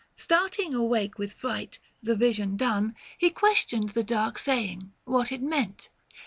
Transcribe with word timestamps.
Starting 0.17 0.73
awake 0.73 1.19
with 1.19 1.31
fright: 1.31 1.77
the 2.01 2.15
vision 2.15 2.57
done, 2.57 2.95
He 3.19 3.29
questioned 3.29 3.89
the 3.89 4.03
dark 4.03 4.39
saying— 4.39 4.91
what 5.05 5.31
it 5.31 5.43
meant. 5.43 5.89